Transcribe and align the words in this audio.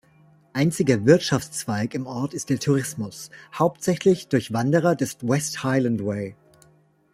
Einziger 0.53 1.05
Wirtschaftszweig 1.05 1.93
im 1.93 2.07
Ort 2.07 2.33
ist 2.33 2.49
der 2.49 2.57
Tourismus, 2.59 3.29
hauptsächlich 3.53 4.29
durch 4.29 4.51
Wanderer 4.51 4.95
des 4.95 5.17
West 5.21 5.63
Highland 5.63 6.03
Way. 6.03 6.35